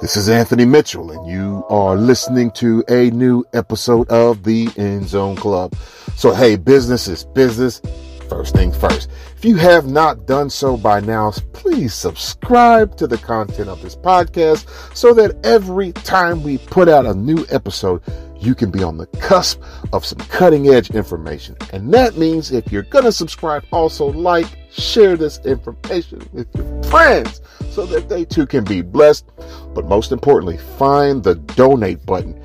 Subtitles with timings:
[0.00, 5.08] This is Anthony Mitchell, and you are listening to a new episode of the End
[5.08, 5.74] Zone Club.
[6.14, 7.82] So, hey, business is business.
[8.28, 9.10] First thing first.
[9.36, 13.96] If you have not done so by now, please subscribe to the content of this
[13.96, 18.00] podcast so that every time we put out a new episode,
[18.38, 19.60] you can be on the cusp
[19.92, 21.56] of some cutting edge information.
[21.72, 26.82] And that means if you're going to subscribe, also like, share this information with your
[26.84, 27.40] friends
[27.70, 29.28] so that they too can be blessed.
[29.74, 32.40] But most importantly, find the donate button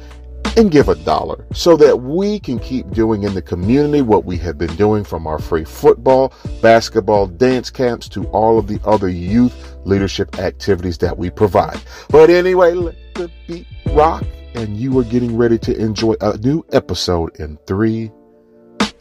[0.55, 4.37] and give a dollar so that we can keep doing in the community what we
[4.37, 9.09] have been doing from our free football, basketball, dance camps to all of the other
[9.09, 11.79] youth leadership activities that we provide.
[12.09, 14.23] But anyway, let the beat rock
[14.55, 18.11] and you are getting ready to enjoy a new episode in three,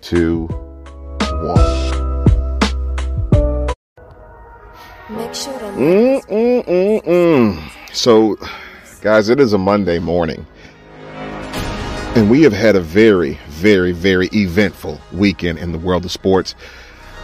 [0.01, 1.83] two, one.
[5.11, 5.65] Make sure to.
[5.67, 7.73] Mm, mm, mm, mm.
[7.93, 8.37] So,
[9.03, 10.47] guys, it is a Monday morning.
[12.15, 16.55] And we have had a very, very, very eventful weekend in the world of sports,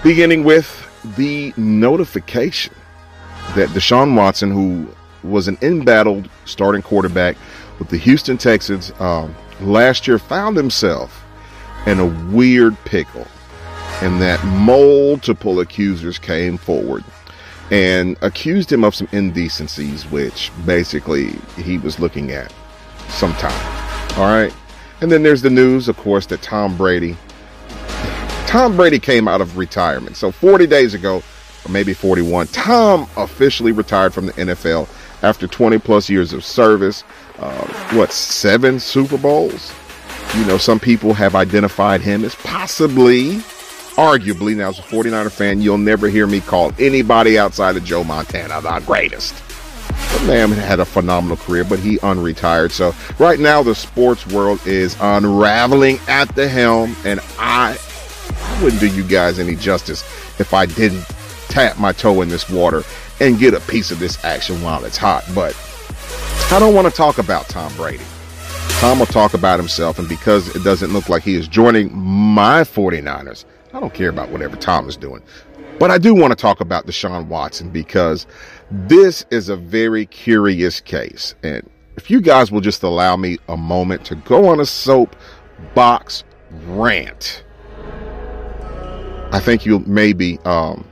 [0.02, 2.74] beginning with the notification
[3.54, 4.88] that Deshaun Watson, who
[5.22, 7.36] was an embattled starting quarterback
[7.78, 11.24] with the Houston Texans um, last year, found himself
[11.86, 13.26] in a weird pickle.
[14.00, 17.04] And that multiple accusers came forward
[17.70, 22.52] and accused him of some indecencies, which basically he was looking at
[23.08, 23.52] sometime.
[24.18, 24.54] All right.
[25.00, 27.16] And then there's the news, of course, that Tom Brady,
[28.46, 30.16] Tom Brady came out of retirement.
[30.16, 31.22] So 40 days ago,
[31.64, 34.88] or maybe 41, Tom officially retired from the NFL
[35.22, 37.04] after 20 plus years of service.
[37.38, 39.72] Uh, what, seven Super Bowls?
[40.36, 43.40] You know, some people have identified him as possibly
[43.98, 48.04] arguably, now as a 49er fan, you'll never hear me call anybody outside of Joe
[48.04, 49.34] Montana the greatest.
[49.88, 52.70] The man had a phenomenal career, but he unretired.
[52.70, 57.76] So right now, the sports world is unraveling at the helm, and I,
[58.30, 60.02] I wouldn't do you guys any justice
[60.38, 61.04] if I didn't
[61.48, 62.84] tap my toe in this water
[63.20, 65.24] and get a piece of this action while it's hot.
[65.34, 65.56] But
[66.50, 68.04] I don't want to talk about Tom Brady.
[68.80, 72.62] Tom will talk about himself, and because it doesn't look like he is joining my
[72.62, 73.44] 49ers,
[73.74, 75.22] I don't care about whatever Tom is doing.
[75.78, 78.26] But I do want to talk about Deshaun Watson because
[78.70, 81.34] this is a very curious case.
[81.42, 86.24] And if you guys will just allow me a moment to go on a soapbox
[86.66, 87.44] rant,
[89.32, 90.86] I think you'll maybe um,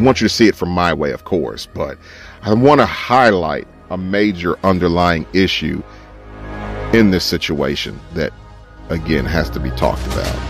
[0.00, 1.66] want you to see it from my way, of course.
[1.66, 1.96] But
[2.42, 5.82] I want to highlight a major underlying issue
[6.94, 8.32] in this situation that,
[8.88, 10.48] again, has to be talked about.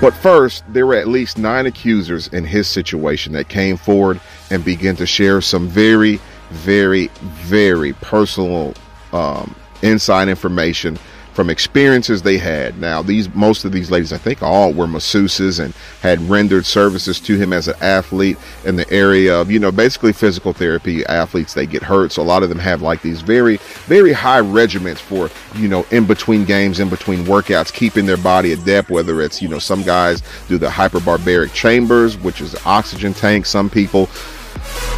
[0.00, 4.18] But first, there were at least nine accusers in his situation that came forward
[4.50, 6.20] and began to share some very,
[6.50, 8.72] very, very personal
[9.12, 10.98] um, inside information
[11.34, 12.78] from experiences they had.
[12.78, 17.18] Now, these most of these ladies, I think all were masseuses and had rendered services
[17.20, 21.04] to him as an athlete in the area of, you know, basically physical therapy.
[21.06, 23.56] Athletes they get hurt, so a lot of them have like these very,
[23.86, 28.52] very high regiments for, you know, in between games, in between workouts, keeping their body
[28.52, 28.88] adept.
[28.88, 33.44] Whether it's, you know, some guys do the hyperbaric chambers, which is oxygen tank.
[33.46, 34.08] Some people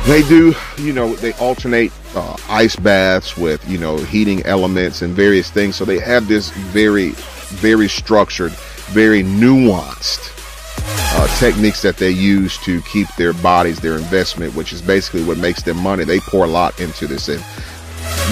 [0.06, 5.14] they do, you know, they alternate uh, ice baths with, you know, heating elements and
[5.14, 5.76] various things.
[5.76, 7.10] So they have this very,
[7.58, 8.52] very structured,
[8.92, 10.32] very nuanced
[11.18, 15.38] uh, techniques that they use to keep their bodies, their investment, which is basically what
[15.38, 16.04] makes them money.
[16.04, 17.28] They pour a lot into this.
[17.28, 17.42] And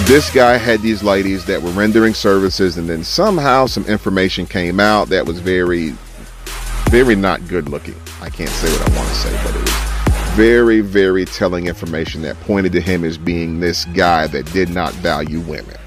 [0.07, 4.79] this guy had these ladies that were rendering services, and then somehow some information came
[4.79, 5.89] out that was very,
[6.89, 7.95] very not good looking.
[8.21, 9.94] I can't say what I want to say, but it was
[10.35, 14.91] very, very telling information that pointed to him as being this guy that did not
[14.95, 15.77] value women.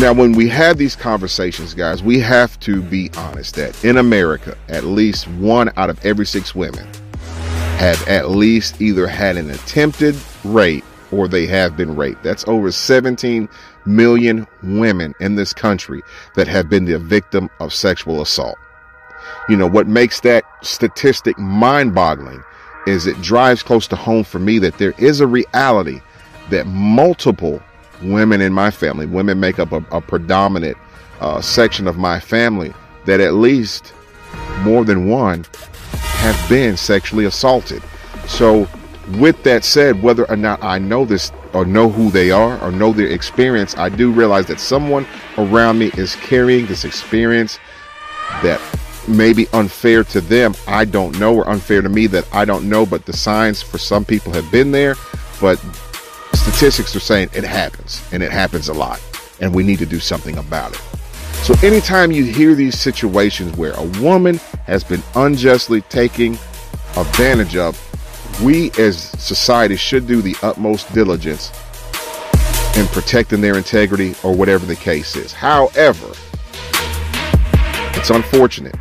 [0.00, 4.56] Now, when we have these conversations, guys, we have to be honest that in America,
[4.68, 6.86] at least one out of every six women
[7.78, 12.22] have at least either had an attempted rape or they have been raped.
[12.22, 13.48] That's over 17
[13.86, 16.00] million women in this country
[16.36, 18.56] that have been the victim of sexual assault.
[19.48, 22.42] You know, what makes that statistic mind boggling
[22.86, 26.00] is it drives close to home for me that there is a reality
[26.50, 27.62] that multiple
[28.02, 30.76] women in my family, women make up a, a predominant
[31.20, 32.72] uh, section of my family,
[33.04, 33.92] that at least
[34.60, 35.44] more than one
[35.92, 37.82] have been sexually assaulted.
[38.26, 38.68] So,
[39.18, 42.70] with that said, whether or not I know this or know who they are or
[42.70, 45.06] know their experience, I do realize that someone
[45.36, 47.58] around me is carrying this experience
[48.42, 48.60] that
[49.08, 52.86] maybe unfair to them, I don't know, or unfair to me that I don't know,
[52.86, 54.96] but the signs for some people have been there.
[55.40, 55.58] but
[56.34, 59.00] statistics are saying it happens and it happens a lot
[59.40, 60.80] and we need to do something about it.
[61.44, 66.34] So anytime you hear these situations where a woman has been unjustly taken
[66.96, 67.76] advantage of,
[68.42, 71.50] we as society should do the utmost diligence
[72.76, 75.32] in protecting their integrity or whatever the case is.
[75.32, 76.12] However,
[77.94, 78.76] it's unfortunate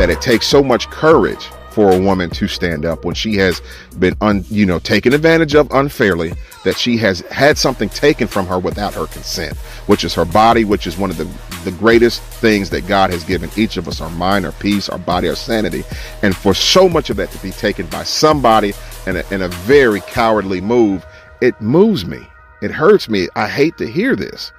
[0.00, 3.60] that it takes so much courage for a woman to stand up when she has
[3.98, 6.32] been un, you know taken advantage of unfairly
[6.64, 9.54] that she has had something taken from her without her consent
[9.86, 11.28] which is her body which is one of the
[11.64, 14.96] the greatest things that God has given each of us our mind our peace our
[14.96, 15.84] body our sanity.
[16.22, 18.72] And for so much of that to be taken by somebody
[19.06, 21.04] in a, in a very cowardly move
[21.42, 22.26] it moves me.
[22.62, 23.28] It hurts me.
[23.36, 24.50] I hate to hear this.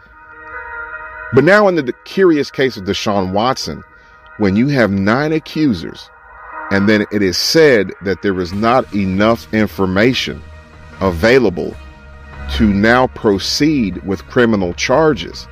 [1.34, 3.84] But now in the curious case of Deshaun Watson
[4.38, 6.10] when you have nine accusers
[6.72, 10.42] and then it is said that there is not enough information
[11.02, 11.76] available
[12.54, 15.48] to now proceed with criminal charges.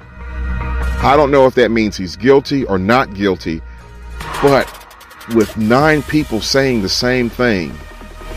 [1.02, 3.62] I don't know if that means he's guilty or not guilty,
[4.42, 4.68] but
[5.36, 7.74] with nine people saying the same thing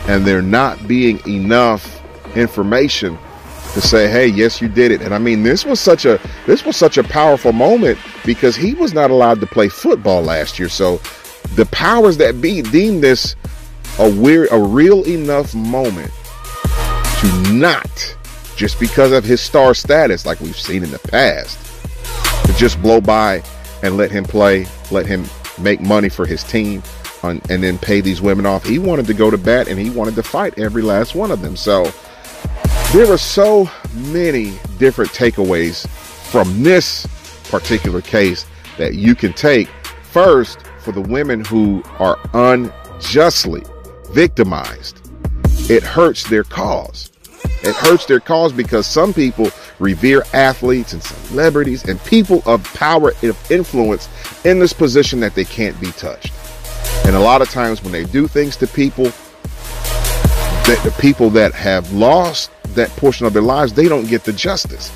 [0.07, 2.01] and there not being enough
[2.35, 3.17] information
[3.73, 5.01] to say, hey, yes, you did it.
[5.01, 8.73] And I mean, this was such a this was such a powerful moment because he
[8.75, 10.69] was not allowed to play football last year.
[10.69, 10.97] So
[11.55, 13.35] the powers that be deem this
[13.99, 16.11] a weird, a real enough moment
[17.19, 18.17] to not,
[18.55, 21.59] just because of his star status, like we've seen in the past,
[22.45, 23.43] to just blow by
[23.81, 25.25] and let him play, let him
[25.59, 26.81] make money for his team,
[27.23, 28.65] and then pay these women off.
[28.65, 31.41] He wanted to go to bat and he wanted to fight every last one of
[31.41, 31.55] them.
[31.55, 31.91] So
[32.93, 33.67] there are so
[34.11, 35.87] many different takeaways
[36.29, 37.07] from this
[37.49, 38.45] particular case
[38.77, 39.67] that you can take.
[40.03, 43.63] First, for the women who are unjustly
[44.11, 45.09] victimized.
[45.71, 47.11] It hurts their cause.
[47.63, 49.49] It hurts their cause because some people
[49.79, 54.07] revere athletes and celebrities and people of power of influence
[54.45, 56.31] in this position that they can't be touched.
[57.05, 59.05] And a lot of times when they do things to people,
[60.65, 64.33] that the people that have lost that portion of their lives, they don't get the
[64.33, 64.91] justice.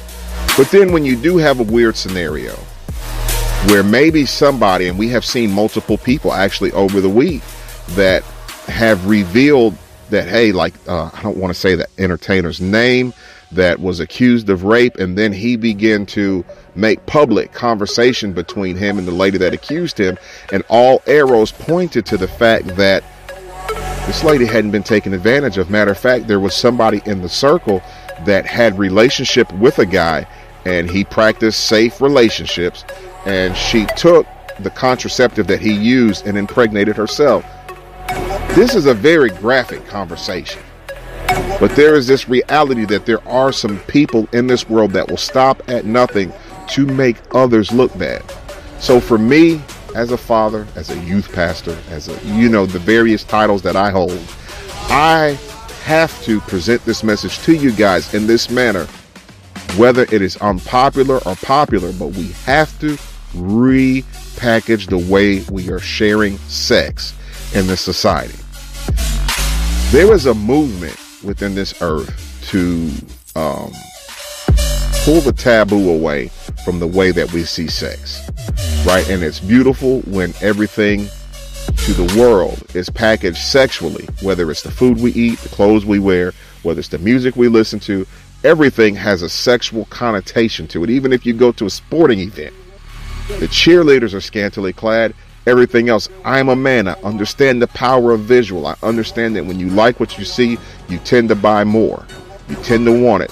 [0.58, 2.56] But then when you do have a weird scenario
[3.68, 7.42] where maybe somebody, and we have seen multiple people actually over the week
[7.90, 8.24] that
[8.68, 9.76] have revealed
[10.10, 13.14] that, hey, like, uh, I don't want to say the entertainer's name
[13.52, 16.44] that was accused of rape, and then he began to
[16.76, 20.18] make public conversation between him and the lady that accused him,
[20.52, 23.04] and all arrows pointed to the fact that
[24.08, 25.70] this lady hadn't been taken advantage of.
[25.70, 27.84] Matter of fact, there was somebody in the circle
[28.26, 30.26] that had relationship with a guy,
[30.66, 32.84] and he practiced safe relationships
[33.26, 34.26] and she took
[34.60, 37.46] the contraceptive that he used and impregnated herself.
[38.56, 40.62] This is a very graphic conversation.
[41.60, 45.18] But there is this reality that there are some people in this world that will
[45.18, 46.32] stop at nothing
[46.70, 48.24] to make others look bad.
[48.80, 49.62] So for me,
[49.98, 53.76] as a father, as a youth pastor, as a, you know, the various titles that
[53.76, 54.22] I hold,
[54.90, 55.40] I
[55.84, 58.86] have to present this message to you guys in this manner,
[59.76, 62.90] whether it is unpopular or popular, but we have to
[63.34, 67.16] repackage the way we are sharing sex
[67.56, 68.38] in this society.
[69.90, 72.14] There is a movement within this earth
[72.50, 72.92] to
[73.36, 73.72] um,
[75.06, 76.28] pull the taboo away
[76.64, 78.27] from the way that we see sex,
[78.86, 79.08] right?
[79.10, 81.08] And it's beautiful when everything
[81.76, 86.00] to the world is packaged sexually, whether it's the food we eat, the clothes we
[86.00, 86.34] wear,
[86.64, 88.06] whether it's the music we listen to,
[88.44, 90.90] everything has a sexual connotation to it.
[90.90, 92.54] Even if you go to a sporting event,
[93.40, 95.14] the cheerleaders are scantily clad.
[95.46, 96.88] Everything else, I'm a man.
[96.88, 98.68] I understand the power of visual.
[98.68, 100.58] I understand that when you like what you see,
[100.90, 102.06] you tend to buy more.
[102.50, 103.32] You tend to want it.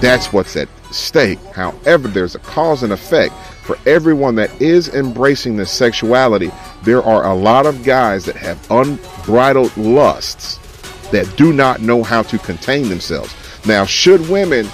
[0.00, 1.38] That's what's at stake.
[1.54, 3.34] However, there's a cause and effect.
[3.62, 6.50] For everyone that is embracing this sexuality,
[6.82, 10.58] there are a lot of guys that have unbridled lusts
[11.10, 13.34] that do not know how to contain themselves.
[13.64, 14.66] Now, should women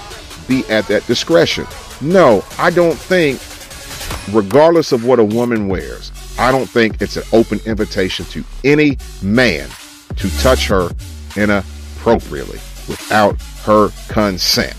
[0.47, 1.67] be at that discretion?
[2.01, 3.39] No, I don't think
[4.33, 8.97] regardless of what a woman wears, I don't think it's an open invitation to any
[9.21, 9.69] man
[10.15, 10.89] to touch her
[11.35, 14.78] inappropriately without her consent.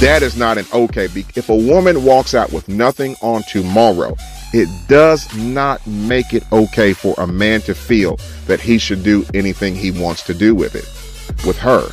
[0.00, 1.06] That is not an okay.
[1.34, 4.16] If a woman walks out with nothing on tomorrow,
[4.52, 9.26] it does not make it okay for a man to feel that he should do
[9.34, 10.86] anything he wants to do with it,
[11.44, 11.90] with her,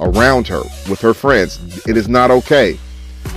[0.00, 1.86] around her, with her friends.
[1.86, 2.76] It is not okay.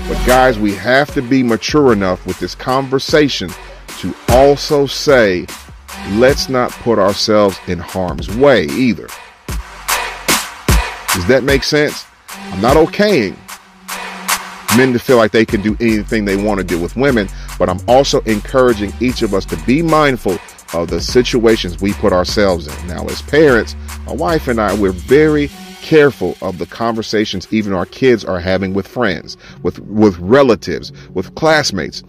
[0.07, 3.51] But guys, we have to be mature enough with this conversation
[3.99, 5.45] to also say,
[6.13, 9.07] let's not put ourselves in harm's way either.
[11.13, 12.05] Does that make sense?
[12.29, 13.37] I'm not okaying
[14.77, 17.67] men to feel like they can do anything they want to do with women, but
[17.67, 20.37] I'm also encouraging each of us to be mindful
[20.73, 22.87] of the situations we put ourselves in.
[22.87, 25.49] Now, as parents, my wife and I, we're very
[25.81, 31.33] careful of the conversations even our kids are having with friends, with with relatives, with
[31.35, 32.03] classmates.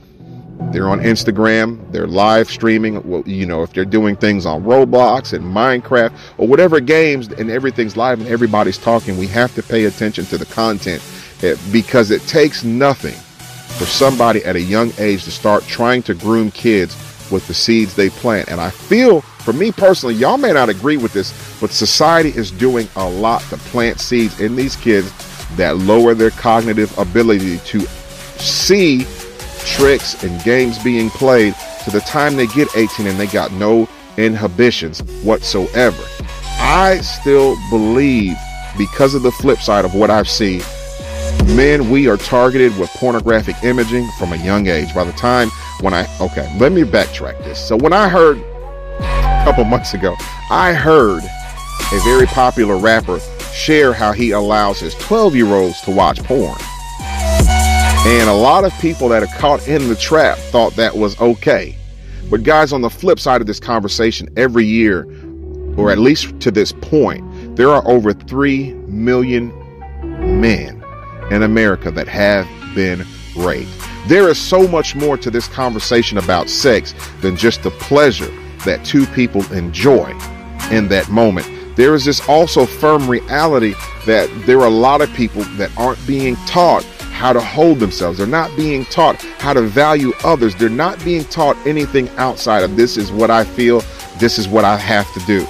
[0.72, 5.44] They're on Instagram, they're live streaming, you know, if they're doing things on Roblox and
[5.44, 10.26] Minecraft or whatever games and everything's live and everybody's talking, we have to pay attention
[10.26, 11.00] to the content
[11.73, 13.14] because it takes nothing
[13.78, 16.97] for somebody at a young age to start trying to groom kids
[17.30, 18.49] with the seeds they plant.
[18.49, 22.50] And I feel, for me personally, y'all may not agree with this, but society is
[22.50, 25.12] doing a lot to plant seeds in these kids
[25.57, 27.80] that lower their cognitive ability to
[28.38, 29.07] see
[29.64, 31.54] tricks and games being played
[31.85, 36.02] to the time they get 18 and they got no inhibitions whatsoever.
[36.61, 38.37] I still believe,
[38.76, 40.62] because of the flip side of what I've seen,
[41.54, 44.94] men, we are targeted with pornographic imaging from a young age.
[44.94, 45.50] By the time
[45.80, 47.58] when I, okay, let me backtrack this.
[47.66, 50.14] So when I heard a couple months ago,
[50.50, 51.22] I heard
[51.92, 53.18] a very popular rapper
[53.52, 56.58] share how he allows his 12 year olds to watch porn.
[58.06, 61.76] And a lot of people that are caught in the trap thought that was okay.
[62.30, 65.04] But, guys, on the flip side of this conversation, every year,
[65.76, 67.24] or at least to this point,
[67.56, 69.48] there are over 3 million
[70.42, 70.77] men
[71.30, 73.04] in America that have been
[73.37, 73.70] raped.
[74.06, 78.32] There is so much more to this conversation about sex than just the pleasure
[78.64, 80.11] that two people enjoy
[80.70, 81.47] in that moment.
[81.76, 83.75] There is this also firm reality
[84.06, 86.85] that there are a lot of people that aren't being taught
[87.18, 88.18] how to hold themselves.
[88.18, 90.54] They're not being taught how to value others.
[90.54, 93.80] They're not being taught anything outside of this is what I feel,
[94.18, 95.40] this is what I have to do.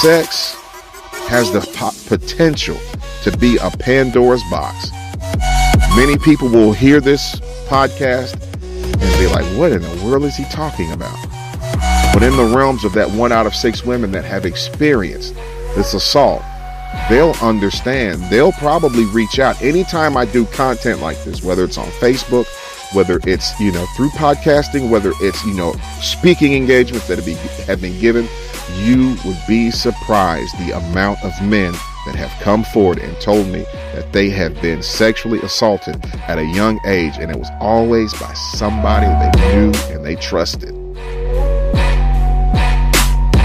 [0.00, 0.54] Sex
[1.28, 2.76] has the po- potential
[3.22, 4.90] to be a Pandora's box.
[5.96, 7.36] Many people will hear this
[7.68, 11.16] podcast and be like, what in the world is he talking about?
[12.12, 15.34] But in the realms of that one out of six women that have experienced
[15.74, 16.42] this assault,
[17.08, 18.22] they'll understand.
[18.24, 22.46] They'll probably reach out anytime I do content like this, whether it's on Facebook,
[22.94, 28.00] whether it's, you know, through podcasting, whether it's, you know, speaking engagements that have been,
[28.00, 28.28] given,
[28.76, 31.72] you would be surprised the amount of men
[32.06, 33.60] that have come forward and told me
[33.94, 38.32] that they have been sexually assaulted at a young age, and it was always by
[38.34, 40.70] somebody they knew and they trusted.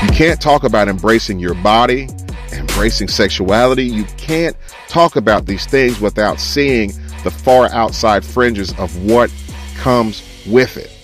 [0.03, 2.07] You can't talk about embracing your body,
[2.51, 3.85] embracing sexuality.
[3.85, 4.55] You can't
[4.87, 6.91] talk about these things without seeing
[7.23, 9.31] the far outside fringes of what
[9.75, 10.96] comes with it.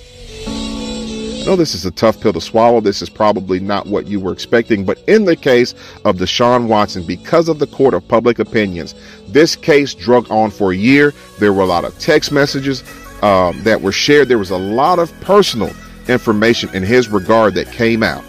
[1.45, 2.79] Know this is a tough pill to swallow.
[2.79, 5.73] This is probably not what you were expecting, but in the case
[6.05, 8.95] of Deshaun Watson, because of the court of public opinions,
[9.27, 11.13] this case drug on for a year.
[11.39, 12.81] There were a lot of text messages
[13.21, 14.29] um, that were shared.
[14.29, 15.71] There was a lot of personal
[16.07, 18.23] information in his regard that came out.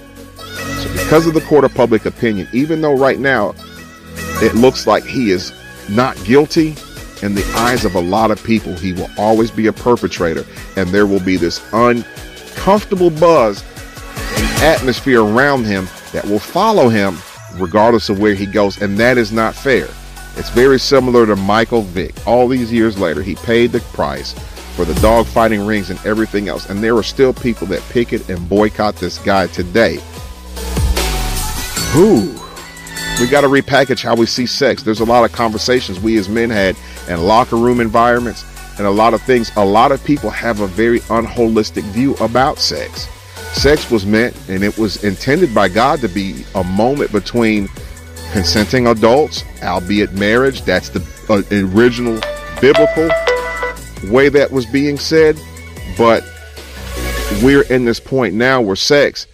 [0.82, 3.54] So, because of the court of public opinion, even though right now
[4.42, 5.52] it looks like he is
[5.88, 6.74] not guilty,
[7.22, 10.44] in the eyes of a lot of people, he will always be a perpetrator,
[10.76, 12.04] and there will be this un
[12.54, 13.62] comfortable buzz
[14.36, 17.18] and atmosphere around him that will follow him
[17.54, 18.80] regardless of where he goes.
[18.80, 19.88] And that is not fair.
[20.36, 22.14] It's very similar to Michael Vick.
[22.26, 24.32] All these years later, he paid the price
[24.74, 26.68] for the dog fighting rings and everything else.
[26.68, 29.98] And there are still people that picket and boycott this guy today.
[31.96, 32.34] Ooh.
[33.20, 34.82] We got to repackage how we see sex.
[34.82, 36.76] There's a lot of conversations we as men had
[37.08, 38.44] in locker room environments
[38.78, 39.50] and a lot of things.
[39.56, 43.08] A lot of people have a very unholistic view about sex.
[43.52, 47.68] Sex was meant and it was intended by God to be a moment between
[48.32, 50.62] consenting adults, albeit marriage.
[50.62, 51.42] That's the uh,
[51.76, 52.20] original
[52.60, 53.08] biblical
[54.12, 55.38] way that was being said.
[55.96, 56.24] But
[57.42, 59.26] we're in this point now where sex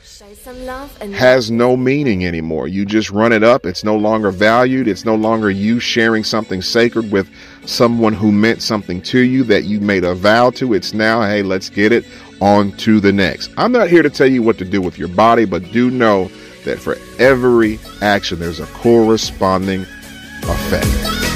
[1.12, 2.68] has no meaning anymore.
[2.68, 3.66] You just run it up.
[3.66, 4.88] It's no longer valued.
[4.88, 7.28] It's no longer you sharing something sacred with
[7.66, 10.74] someone who meant something to you that you made a vow to.
[10.74, 12.04] It's now, hey, let's get it
[12.40, 13.50] on to the next.
[13.56, 16.30] I'm not here to tell you what to do with your body, but do know
[16.64, 20.86] that for every action, there's a corresponding effect.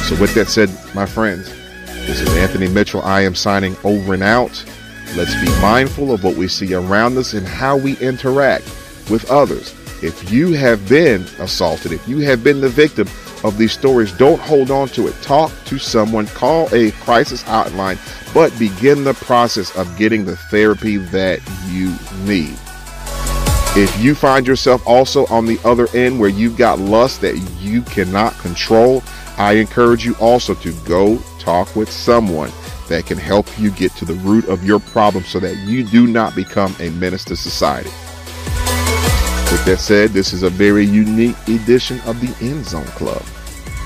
[0.08, 1.48] So, with that said, my friends,
[2.06, 3.02] this is Anthony Mitchell.
[3.02, 4.64] I am signing over and out.
[5.16, 8.64] Let's be mindful of what we see around us and how we interact
[9.10, 9.74] with others.
[10.02, 13.08] If you have been assaulted, if you have been the victim
[13.42, 15.14] of these stories, don't hold on to it.
[15.22, 17.98] Talk to someone, call a crisis hotline,
[18.34, 22.56] but begin the process of getting the therapy that you need.
[23.76, 27.82] If you find yourself also on the other end where you've got lust that you
[27.82, 29.02] cannot control,
[29.36, 32.52] I encourage you also to go talk with someone
[32.88, 36.06] that can help you get to the root of your problem so that you do
[36.06, 37.90] not become a menace to society.
[39.64, 43.24] That said, this is a very unique edition of the End Zone Club,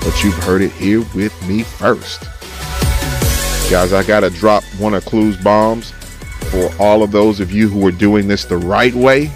[0.01, 2.23] but you've heard it here with me first.
[3.71, 5.91] Guys, I got to drop one of Clue's bombs
[6.51, 9.31] for all of those of you who are doing this the right way.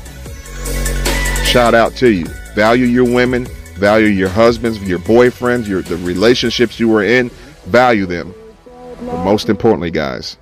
[1.45, 2.25] Shout out to you.
[2.55, 3.45] Value your women,
[3.75, 7.29] value your husbands, your boyfriends, your the relationships you are in,
[7.67, 8.33] value them.
[8.65, 10.35] But most importantly, guys,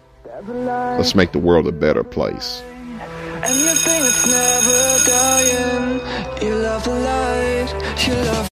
[0.48, 2.64] let's make the world a better place.
[3.44, 6.00] And you think it's never dying.
[6.44, 8.51] You love the light, you love